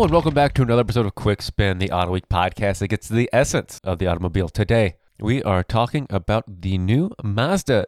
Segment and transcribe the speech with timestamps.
[0.00, 3.08] And welcome back to another episode of Quick Spin, the Auto Week podcast that gets
[3.08, 4.48] to the essence of the automobile.
[4.48, 7.86] Today, we are talking about the new Mazda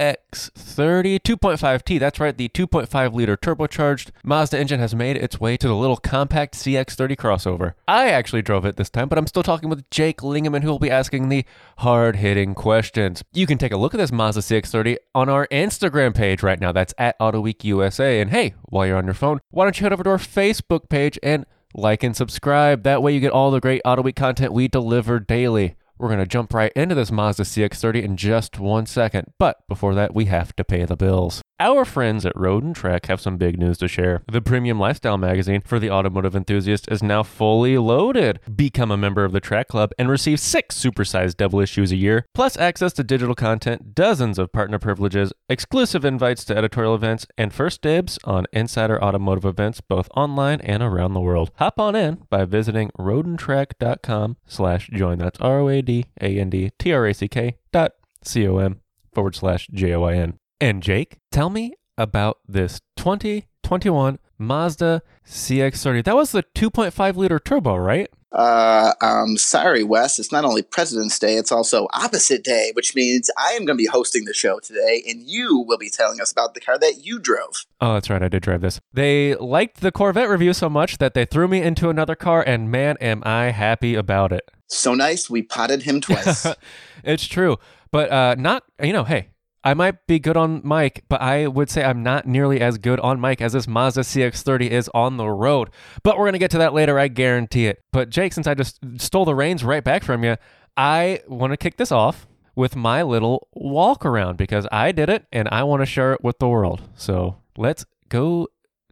[0.00, 2.00] CX30 2.5T.
[2.00, 5.96] That's right, the 2.5 liter turbocharged Mazda engine has made its way to the little
[5.96, 7.74] compact CX30 crossover.
[7.86, 10.78] I actually drove it this time, but I'm still talking with Jake Lingeman, who will
[10.78, 11.44] be asking the
[11.78, 13.22] hard hitting questions.
[13.32, 16.72] You can take a look at this Mazda CX30 on our Instagram page right now.
[16.72, 18.20] That's at Auto Week USA.
[18.20, 20.88] And hey, while you're on your phone, why don't you head over to our Facebook
[20.88, 22.82] page and like and subscribe?
[22.82, 25.76] That way you get all the great Auto Week content we deliver daily.
[26.04, 29.32] We're going to jump right into this Mazda CX30 in just one second.
[29.38, 31.40] But before that, we have to pay the bills.
[31.64, 34.22] Our friends at Road and Track have some big news to share.
[34.30, 38.38] The premium lifestyle magazine for the automotive enthusiast is now fully loaded.
[38.54, 42.26] Become a member of the Track Club and receive six supersized double issues a year,
[42.34, 47.54] plus access to digital content, dozens of partner privileges, exclusive invites to editorial events, and
[47.54, 51.50] first dibs on insider automotive events both online and around the world.
[51.54, 55.16] Hop on in by visiting roadandtrack.com slash join.
[55.16, 57.92] That's R-O-A-D-A-N-D-T-R-A-C-K dot
[58.22, 58.80] C-O-M
[59.14, 60.38] forward slash J-O-I-N.
[60.60, 66.04] And Jake, tell me about this 2021 Mazda CX30.
[66.04, 68.08] That was the 2.5 liter turbo, right?
[68.34, 70.18] Uh, um, sorry, Wes.
[70.18, 73.82] It's not only President's Day, it's also Opposite Day, which means I am going to
[73.82, 77.04] be hosting the show today, and you will be telling us about the car that
[77.04, 77.64] you drove.
[77.80, 78.22] Oh, that's right.
[78.22, 78.80] I did drive this.
[78.92, 82.70] They liked the Corvette review so much that they threw me into another car, and
[82.72, 84.50] man, am I happy about it.
[84.68, 86.44] So nice, we potted him twice.
[87.04, 87.58] it's true.
[87.92, 89.28] But uh, not, you know, hey,
[89.66, 93.00] I might be good on mic, but I would say I'm not nearly as good
[93.00, 95.70] on mic as this Mazda CX30 is on the road.
[96.02, 97.82] But we're going to get to that later, I guarantee it.
[97.90, 100.36] But Jake, since I just stole the reins right back from you,
[100.76, 105.24] I want to kick this off with my little walk around because I did it
[105.32, 106.82] and I want to share it with the world.
[106.94, 108.48] So let's go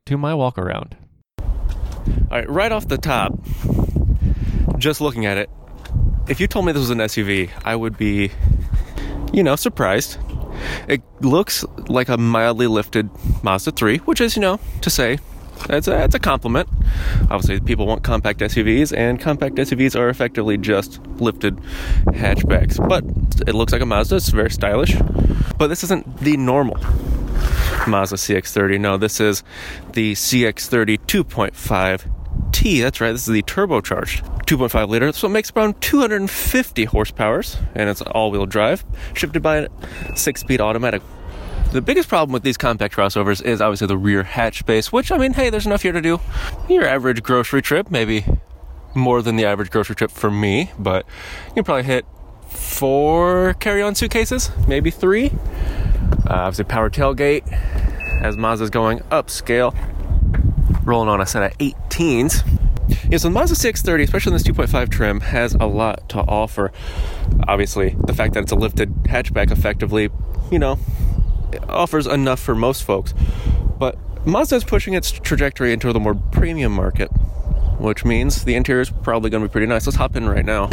[0.06, 0.96] to my walk around.
[1.38, 3.38] All right, right off the top,
[4.78, 5.50] just looking at it,
[6.28, 8.30] if you told me this was an SUV, I would be,
[9.32, 10.16] you know, surprised.
[10.88, 13.10] It looks like a mildly lifted
[13.42, 15.18] Mazda 3, which is, you know, to say,
[15.68, 16.68] it's a, it's a compliment.
[17.30, 21.56] Obviously, people want compact SUVs, and compact SUVs are effectively just lifted
[22.06, 22.76] hatchbacks.
[22.88, 23.04] But
[23.48, 24.16] it looks like a Mazda.
[24.16, 24.96] It's very stylish.
[25.58, 26.76] But this isn't the normal
[27.86, 28.80] Mazda CX30.
[28.80, 29.42] No, this is
[29.92, 32.80] the CX30 2.5 T.
[32.80, 33.12] That's right.
[33.12, 35.12] This is the turbocharged 2.5 liter.
[35.12, 37.42] So it makes around 250 horsepower,
[37.74, 39.68] and it's all-wheel drive, shifted by a
[40.16, 41.02] six-speed automatic.
[41.72, 45.16] The biggest problem with these compact crossovers is obviously the rear hatch space, which I
[45.16, 46.20] mean, hey, there's enough here to do
[46.68, 48.26] your average grocery trip, maybe
[48.94, 51.06] more than the average grocery trip for me, but
[51.48, 52.04] you can probably hit
[52.46, 55.30] four carry-on suitcases, maybe three.
[56.28, 57.50] Uh, obviously, power tailgate
[58.22, 59.74] as Mazda's going upscale
[60.84, 62.46] rolling on a set of 18s.
[63.08, 66.72] Yeah, so the Mazda CX30, especially in this 2.5 trim, has a lot to offer.
[67.46, 70.10] Obviously, the fact that it's a lifted hatchback effectively,
[70.50, 70.78] you know,
[71.68, 73.14] offers enough for most folks.
[73.78, 77.08] But Mazda is pushing its trajectory into the more premium market,
[77.78, 79.86] which means the interior is probably going to be pretty nice.
[79.86, 80.70] Let's hop in right now.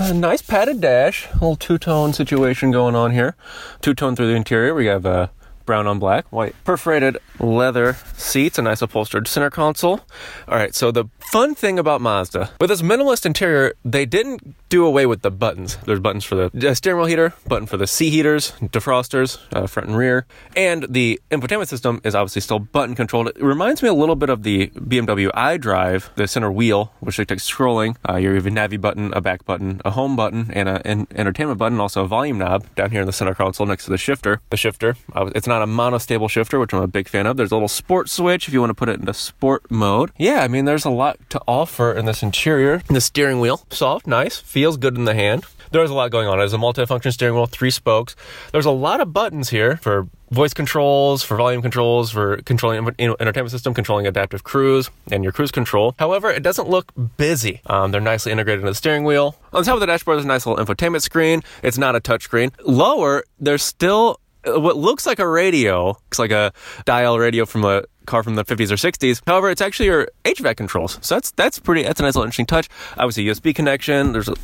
[0.00, 3.36] A nice padded dash, little two tone situation going on here.
[3.80, 4.74] Two tone through the interior.
[4.74, 5.30] We have a
[5.66, 6.54] brown on black, white.
[6.64, 10.00] Perforated leather seats, a nice upholstered center console.
[10.48, 14.86] All right, so the fun thing about Mazda, with this minimalist interior, they didn't do
[14.86, 15.76] away with the buttons.
[15.84, 19.88] There's buttons for the steering wheel heater, button for the seat heaters, defrosters, uh, front
[19.88, 20.26] and rear,
[20.56, 23.28] and the infotainment system is obviously still button controlled.
[23.28, 27.50] It reminds me a little bit of the BMW iDrive, the center wheel, which takes
[27.50, 27.96] scrolling.
[28.08, 31.58] Uh, you have a Navi button, a back button, a home button, and an entertainment
[31.58, 34.40] button, also a volume knob down here in the center console next to the shifter.
[34.50, 37.36] The shifter, uh, it's not a monostable shifter, which I'm a big fan of.
[37.36, 40.12] There's a little sport switch if you want to put it into sport mode.
[40.16, 42.82] Yeah, I mean, there's a lot to offer in this interior.
[42.88, 45.44] The steering wheel, soft, nice, feels good in the hand.
[45.72, 46.40] There's a lot going on.
[46.40, 48.14] It's a multi-function steering wheel, three spokes.
[48.52, 53.50] There's a lot of buttons here for voice controls, for volume controls, for controlling entertainment
[53.50, 55.94] system, controlling adaptive cruise, and your cruise control.
[55.98, 57.60] However, it doesn't look busy.
[57.66, 59.36] Um, they're nicely integrated into the steering wheel.
[59.52, 61.42] On top of the dashboard, there's a nice little infotainment screen.
[61.62, 62.52] It's not a touchscreen.
[62.64, 65.88] Lower, there's still what looks like a radio.
[65.88, 66.52] Looks like a
[66.84, 69.20] dial radio from a car from the 50s or 60s.
[69.26, 70.98] However, it's actually your HVAC controls.
[71.02, 72.68] So that's that's pretty that's a nice little interesting touch.
[72.96, 74.12] Obviously, USB connection.
[74.12, 74.36] There's a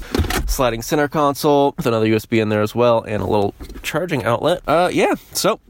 [0.46, 4.62] sliding center console with another USB in there as well, and a little charging outlet.
[4.66, 5.14] Uh, yeah.
[5.32, 5.60] So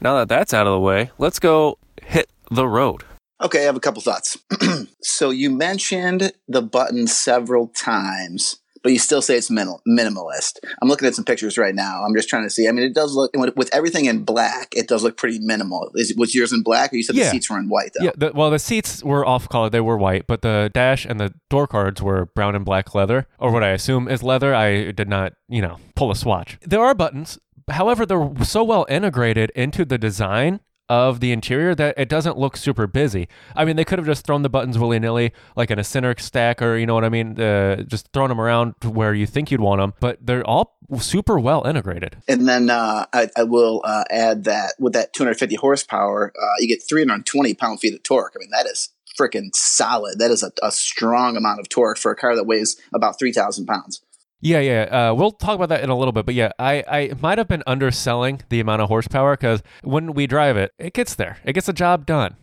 [0.00, 3.04] now that that's out of the way, let's go hit the road.
[3.42, 4.38] Okay, I have a couple thoughts.
[5.02, 10.60] so you mentioned the button several times but you still say it's minimal, minimalist.
[10.80, 12.04] I'm looking at some pictures right now.
[12.04, 12.68] I'm just trying to see.
[12.68, 14.72] I mean, it does look with everything in black.
[14.76, 15.90] It does look pretty minimal.
[15.96, 17.24] Is was yours in black, or you said Yeah.
[17.24, 17.90] the seats were in white?
[17.98, 18.04] Though?
[18.04, 21.18] Yeah, the, well, the seats were off color; they were white, but the dash and
[21.18, 24.54] the door cards were brown and black leather, or what I assume is leather.
[24.54, 26.56] I did not, you know, pull a swatch.
[26.62, 31.94] There are buttons, however, they're so well integrated into the design of the interior that
[31.98, 33.28] it doesn't look super busy.
[33.54, 36.14] I mean, they could have just thrown the buttons willy nilly, like in a center
[36.18, 39.50] stack, or you know what I mean, uh, just thrown them around where you think
[39.50, 39.94] you'd want them.
[40.00, 42.18] But they're all super well integrated.
[42.28, 46.68] And then uh, I, I will uh, add that with that 250 horsepower, uh, you
[46.68, 48.34] get 320 pound feet of torque.
[48.36, 50.18] I mean, that is freaking solid.
[50.18, 53.66] That is a, a strong amount of torque for a car that weighs about 3,000
[53.66, 54.02] pounds.
[54.40, 54.82] Yeah, yeah.
[54.82, 56.26] Uh, we'll talk about that in a little bit.
[56.26, 60.26] But yeah, I, I might have been underselling the amount of horsepower because when we
[60.26, 61.38] drive it, it gets there.
[61.44, 62.36] It gets the job done.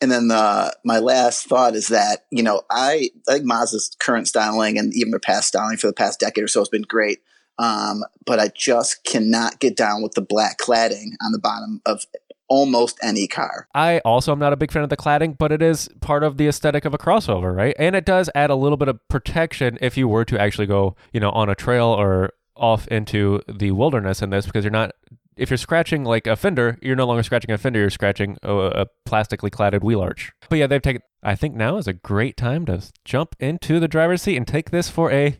[0.00, 4.26] And then uh, my last thought is that you know I, I think Mazda's current
[4.26, 7.20] styling and even their past styling for the past decade or so has been great.
[7.58, 12.06] Um, but I just cannot get down with the black cladding on the bottom of
[12.48, 13.66] almost any car.
[13.74, 16.36] I also am not a big fan of the cladding, but it is part of
[16.36, 17.74] the aesthetic of a crossover, right?
[17.78, 20.96] And it does add a little bit of protection if you were to actually go,
[21.12, 24.92] you know, on a trail or off into the wilderness in this because you're not
[25.34, 28.54] if you're scratching like a fender, you're no longer scratching a fender, you're scratching a,
[28.54, 30.30] a plastically cladded wheel arch.
[30.50, 33.88] But yeah, they've taken I think now is a great time to jump into the
[33.88, 35.38] driver's seat and take this for a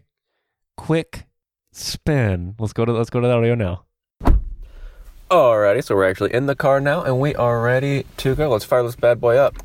[0.76, 1.26] quick
[1.72, 2.54] spin.
[2.58, 3.84] Let's go to let's go to the audio now.
[5.32, 8.50] Alrighty, so we're actually in the car now and we are ready to go.
[8.50, 9.56] Let's fire this bad boy up.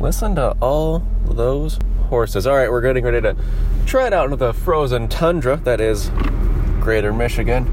[0.00, 1.78] Listen to all those
[2.08, 2.44] horses.
[2.44, 3.36] Alright, we're getting ready to
[3.86, 6.10] try it out into the frozen tundra that is
[6.80, 7.68] Greater Michigan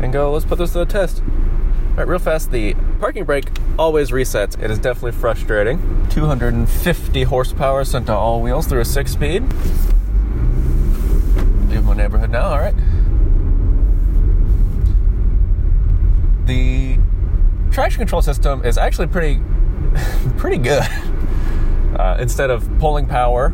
[0.00, 1.20] and go, let's put this to the test.
[1.90, 4.56] Alright, real fast, the parking brake always resets.
[4.62, 6.06] It is definitely frustrating.
[6.10, 9.42] 250 horsepower sent to all wheels through a six speed.
[11.68, 12.76] Leave my neighborhood now, alright.
[16.46, 16.98] The
[17.70, 19.40] traction control system is actually pretty
[20.36, 20.84] pretty good.
[21.94, 23.52] Uh, instead of pulling power,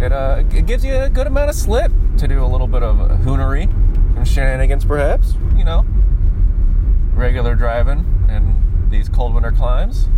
[0.00, 2.82] it, uh, it gives you a good amount of slip to do a little bit
[2.82, 3.68] of hoonery
[4.16, 5.34] and shenanigans, perhaps.
[5.56, 5.86] You know,
[7.14, 10.08] regular driving in these cold winter climes.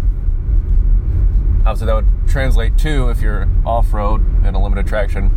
[1.67, 5.31] Obviously, that would translate too if you're off road in a limited traction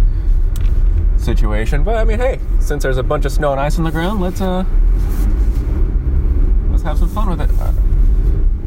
[1.18, 1.84] situation.
[1.84, 4.22] But I mean, hey, since there's a bunch of snow and ice on the ground,
[4.22, 4.64] let's uh
[6.84, 7.50] have some fun with it.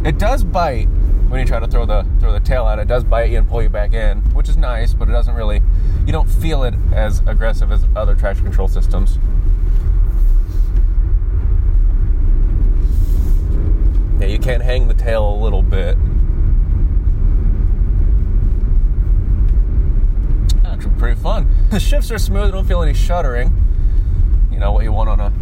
[0.06, 0.86] It does bite
[1.28, 2.78] when you try to throw the throw the tail out.
[2.78, 5.34] It does bite you and pull you back in, which is nice, but it doesn't
[5.34, 5.60] really.
[6.06, 9.18] You don't feel it as aggressive as other traction control systems.
[14.20, 15.98] Yeah, you can't hang the tail a little bit.
[20.64, 21.48] Actually, pretty fun.
[21.70, 22.52] The shifts are smooth.
[22.52, 23.52] Don't feel any shuddering.
[24.50, 25.32] You know what you want on a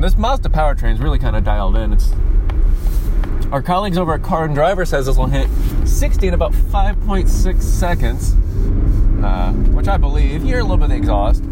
[0.00, 1.92] this Mazda powertrain is really kind of dialed in.
[1.92, 2.12] It's
[3.52, 5.48] our colleagues over at Car and Driver says this will hit
[5.84, 8.34] 60 in about 5.6 seconds,
[9.24, 10.42] uh, which I believe.
[10.42, 11.44] You hear a little bit of the exhaust.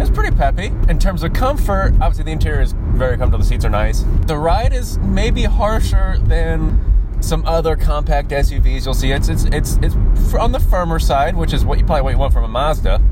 [0.00, 1.92] It's pretty peppy in terms of comfort.
[2.00, 3.38] Obviously, the interior is very comfortable.
[3.38, 4.04] The seats are nice.
[4.26, 6.86] The ride is maybe harsher than
[7.20, 9.10] some other compact SUVs you'll see.
[9.12, 9.94] It's it's it's it's
[10.34, 13.02] on the firmer side, which is what you probably what you want from a Mazda,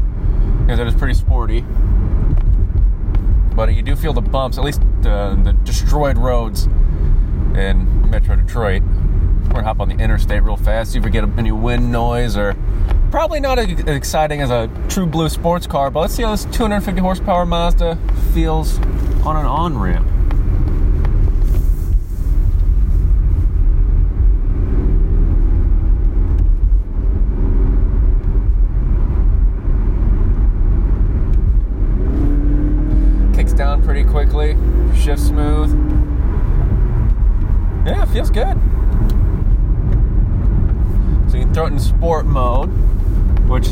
[0.61, 1.64] because it is pretty sporty
[3.58, 6.66] but you do feel the bumps, at least the, the destroyed roads
[7.56, 8.84] in Metro Detroit.
[8.84, 12.36] We're gonna hop on the interstate real fast, see if we get any wind noise
[12.36, 12.54] or
[13.10, 16.44] probably not as exciting as a true blue sports car, but let's see how this
[16.44, 17.98] 250 horsepower Mazda
[18.32, 18.78] feels
[19.26, 20.06] on an on ramp.
[33.58, 34.56] Down pretty quickly,
[34.96, 35.68] shifts smooth.
[37.84, 38.56] Yeah, it feels good.
[41.28, 42.68] So you can throw it in sport mode,
[43.48, 43.66] which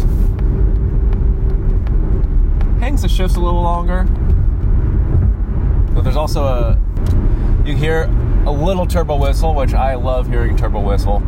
[2.81, 4.03] hangs the shifts a little longer.
[5.95, 6.79] But there's also a
[7.65, 8.11] you hear
[8.45, 11.23] a little turbo whistle, which I love hearing turbo whistle.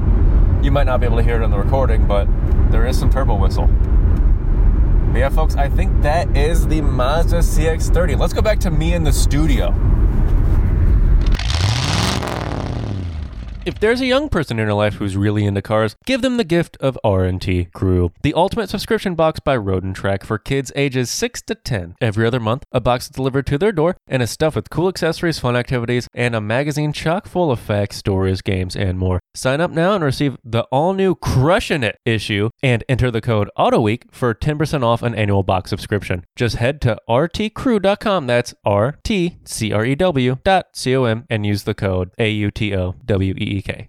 [0.63, 2.27] You might not be able to hear it on the recording, but
[2.73, 3.71] there is some turbo whistle.
[5.13, 8.19] But yeah, folks, I think that is the Mazda CX-30.
[8.19, 9.75] Let's go back to me in the studio.
[13.69, 16.43] If there's a young person in your life who's really into cars, give them the
[16.45, 21.11] gift of R&T Crew, the ultimate subscription box by Road and Track for kids ages
[21.11, 21.97] 6 to 10.
[22.01, 24.89] Every other month, a box is delivered to their door and is stuffed with cool
[24.89, 29.21] accessories, fun activities, and a magazine chock full of facts, stories, games, and more.
[29.35, 34.05] Sign up now and receive the all-new Crushing It issue and enter the code AUTOWEEK
[34.11, 36.25] for 10% off an annual box subscription.
[36.37, 42.13] Just head to rtcrew.com, that's R-T-C-R-E-W dot C-O-M, and use the code
[43.59, 43.89] A-U-T-O-W-E-E-K.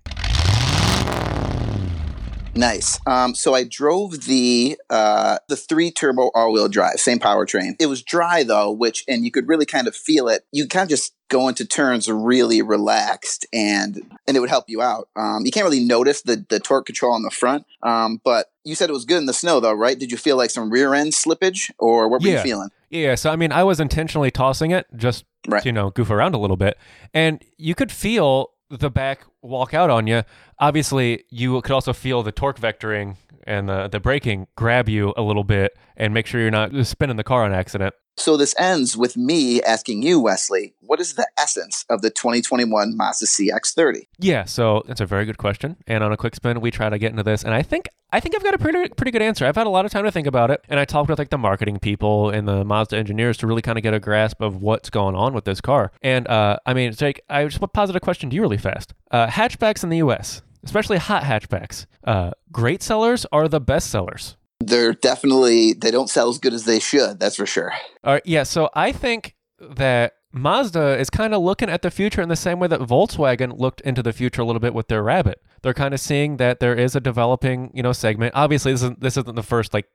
[2.56, 3.00] Nice.
[3.06, 7.76] Um, so I drove the uh, the three turbo all wheel drive, same powertrain.
[7.80, 10.46] It was dry though, which and you could really kind of feel it.
[10.52, 14.82] You kind of just go into turns really relaxed, and and it would help you
[14.82, 15.08] out.
[15.16, 18.76] Um, you can't really notice the the torque control on the front, um, but you
[18.76, 19.98] said it was good in the snow though, right?
[19.98, 22.38] Did you feel like some rear end slippage, or what were Yeah.
[22.38, 22.70] you feeling?
[22.90, 25.62] Yeah, so I mean, I was intentionally tossing it just Right.
[25.64, 26.78] to, you know, goof around a little bit.
[27.14, 30.24] And you could feel the back walk out on you.
[30.60, 35.22] Obviously, you could also feel the torque vectoring and the, the braking grab you a
[35.22, 37.94] little bit and make sure you're not spinning the car on accident.
[38.20, 42.98] So this ends with me asking you, Wesley, what is the essence of the 2021
[42.98, 44.08] Mazda CX-30?
[44.18, 45.78] Yeah, so that's a very good question.
[45.88, 48.20] And on a quick spin, we try to get into this, and I think I
[48.20, 49.46] think I've got a pretty pretty good answer.
[49.46, 51.30] I've had a lot of time to think about it, and I talked with like
[51.30, 54.62] the marketing people and the Mazda engineers to really kind of get a grasp of
[54.62, 55.92] what's going on with this car.
[56.02, 58.58] And uh, I mean, Jake, I just want to posit a question to you really
[58.58, 58.94] fast.
[59.12, 64.36] Uh, hatchbacks in the U.S., especially hot hatchbacks, uh, great sellers are the best sellers.
[64.60, 67.20] They're definitely they don't sell as good as they should.
[67.20, 67.74] That's for sure.
[68.04, 72.22] All right, yeah, so I think that Mazda is kind of looking at the future
[72.22, 75.02] in the same way that Volkswagen looked into the future a little bit with their
[75.02, 75.42] Rabbit.
[75.62, 78.34] They're kind of seeing that there is a developing, you know, segment.
[78.36, 79.88] Obviously, this isn't this isn't the first like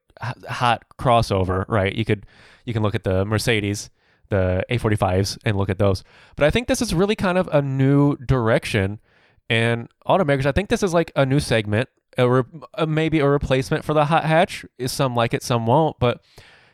[0.48, 1.94] hot crossover, right?
[1.94, 2.26] You could
[2.64, 3.90] you can look at the Mercedes,
[4.28, 6.02] the A45s, and look at those.
[6.36, 8.98] But I think this is really kind of a new direction,
[9.48, 10.46] and automakers.
[10.46, 13.94] I think this is like a new segment, a re- a, maybe a replacement for
[13.94, 14.64] the hot hatch.
[14.78, 16.22] Is some like it, some won't, but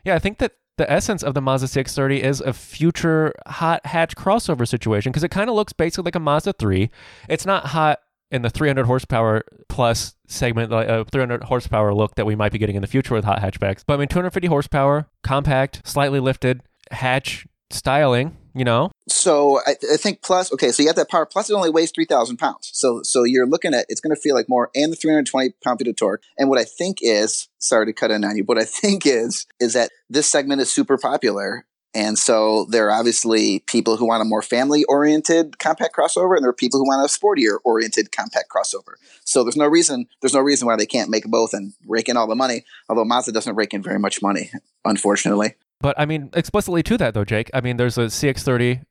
[0.04, 4.16] yeah, I think that the essence of the Mazda CX-30 is a future hot hatch
[4.16, 6.90] crossover situation because it kind of looks basically like a Mazda 3.
[7.28, 7.98] It's not hot
[8.30, 12.52] in the 300 horsepower plus segment, like uh, a 300 horsepower look that we might
[12.52, 13.82] be getting in the future with hot hatchbacks.
[13.86, 18.36] But I mean, 250 horsepower, compact, slightly lifted hatch styling.
[18.54, 21.26] You know, So I, I think plus okay, so you have that power.
[21.26, 22.70] Plus, it only weighs three thousand pounds.
[22.72, 25.78] So so you're looking at it's going to feel like more, and the 320 pound
[25.78, 26.22] feet of torque.
[26.38, 29.46] And what I think is, sorry to cut in on you, what I think is
[29.60, 31.64] is that this segment is super popular.
[31.92, 36.44] And so there are obviously people who want a more family oriented compact crossover, and
[36.44, 38.94] there are people who want a sportier oriented compact crossover.
[39.24, 42.16] So there's no reason there's no reason why they can't make both and rake in
[42.16, 42.64] all the money.
[42.88, 44.50] Although Mazda doesn't rake in very much money,
[44.84, 45.54] unfortunately.
[45.80, 47.50] But I mean, explicitly to that though, Jake.
[47.54, 48.84] I mean, there's a CX30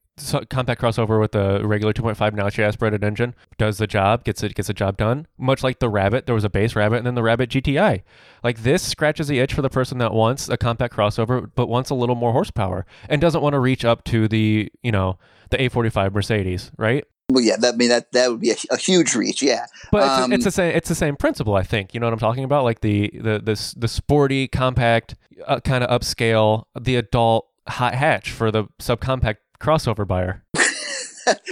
[0.50, 3.36] compact crossover with a regular 2.5 naturally aspirated engine.
[3.58, 5.28] Does the job, gets it, gets the job done.
[5.38, 8.04] Much like the Rabbit, there was a base Rabbit and then the Rabbit GTI.
[8.44, 11.90] Like this scratches the itch for the person that wants a compact crossover, but wants
[11.90, 15.18] a little more horsepower and doesn't want to reach up to the, you know,
[15.52, 17.06] the A45 Mercedes, right?
[17.30, 19.42] Well, yeah, that I mean that that would be a, a huge reach.
[19.42, 20.76] Yeah, But it's, Um, it's the same.
[20.76, 21.94] It's the same principle, I think.
[21.94, 22.64] You know what I'm talking about?
[22.64, 28.32] Like the the the the sporty, compact, uh, kind of upscale, the adult hot hatch
[28.32, 30.44] for the subcompact crossover buyer.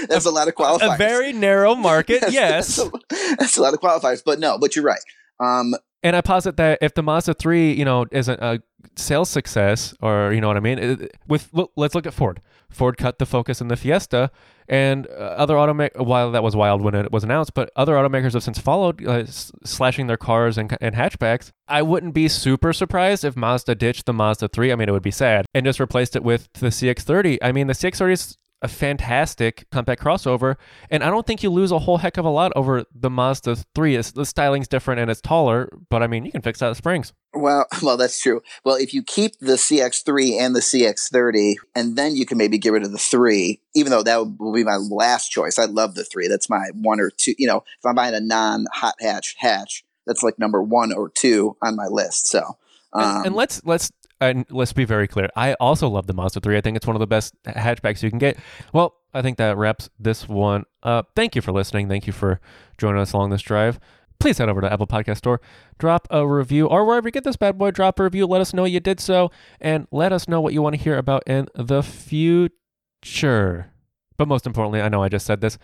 [0.07, 0.95] that's a lot of qualifiers.
[0.95, 2.75] A very narrow market, That's- yes.
[2.77, 4.21] that's a, that's a lot of qualifiers.
[4.25, 5.01] But no, but you're right.
[5.39, 8.61] Um, And I posit that if the Mazda 3, you know, isn't a
[8.95, 12.41] sales success, or you know what I mean, with look, let's look at Ford.
[12.69, 14.29] Ford cut the focus in the Fiesta,
[14.67, 16.05] and uh, other automakers.
[16.05, 19.25] While that was wild when it was announced, but other automakers have since followed, uh,
[19.25, 21.51] slashing their cars and, and hatchbacks.
[21.67, 24.71] I wouldn't be super surprised if Mazda ditched the Mazda 3.
[24.71, 27.39] I mean, it would be sad, and just replaced it with the CX-30.
[27.41, 30.55] I mean, the CX-30 is a fantastic compact crossover,
[30.89, 33.57] and I don't think you lose a whole heck of a lot over the Mazda
[33.75, 33.95] 3.
[33.95, 36.77] It's, the styling's different and it's taller, but I mean, you can fix that with
[36.77, 37.13] springs.
[37.33, 38.41] well, well, that's true.
[38.63, 42.73] Well, if you keep the CX3 and the CX30, and then you can maybe get
[42.73, 45.59] rid of the three, even though that will be my last choice.
[45.59, 46.27] I love the three.
[46.27, 47.35] That's my one or two.
[47.37, 51.55] You know, if I'm buying a non-hot hatch hatch, that's like number one or two
[51.61, 52.27] on my list.
[52.27, 52.57] So,
[52.93, 55.29] um, and, and let's let's and let's be very clear.
[55.35, 56.57] I also love the Mazda 3.
[56.57, 58.37] I think it's one of the best hatchbacks you can get.
[58.73, 61.11] Well, I think that wraps this one up.
[61.15, 61.87] Thank you for listening.
[61.87, 62.39] Thank you for
[62.77, 63.79] joining us along this drive.
[64.19, 65.39] Please head over to Apple Podcast Store,
[65.77, 68.25] drop a review, or wherever you get this bad boy, drop a review.
[68.25, 69.29] Let us know you did so,
[69.61, 73.71] and let us know what you want to hear about in the future.
[74.17, 75.59] But most importantly, I know I just said this,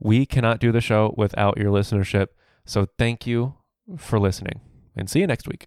[0.00, 2.28] we cannot do the show without your listenership.
[2.64, 3.56] So thank you
[3.98, 4.62] for listening,
[4.96, 5.66] and see you next week.